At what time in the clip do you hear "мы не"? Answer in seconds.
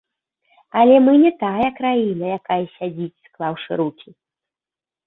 1.07-1.31